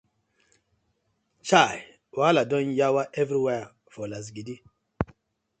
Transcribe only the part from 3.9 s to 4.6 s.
for lasgidi.